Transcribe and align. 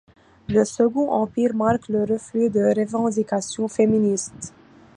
Le 0.47 0.65
Second 0.65 1.11
Empire 1.11 1.53
marque 1.53 1.87
le 1.89 2.05
reflux 2.05 2.49
des 2.49 2.73
revendications 2.73 3.67
féministes. 3.67 4.51